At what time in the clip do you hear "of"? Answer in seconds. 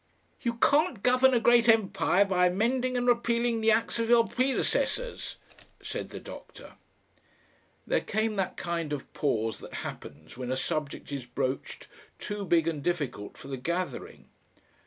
3.99-4.09, 8.93-9.13